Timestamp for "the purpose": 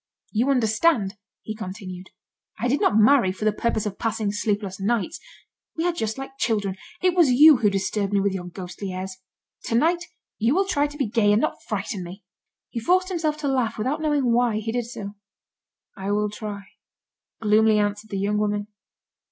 3.45-3.85